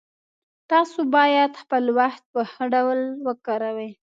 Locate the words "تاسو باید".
0.71-1.51